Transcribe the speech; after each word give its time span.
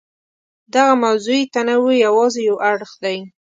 دغه 0.73 0.93
موضوعي 1.03 1.43
تنوع 1.55 1.91
یې 1.95 2.03
یوازې 2.05 2.41
یو 2.49 2.57
اړخ 2.71 2.91
دی. 3.03 3.17